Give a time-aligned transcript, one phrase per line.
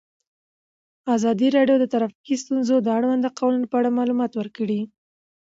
[1.15, 4.81] ازادي راډیو د ټرافیکي ستونزې د اړونده قوانینو په اړه معلومات ورکړي.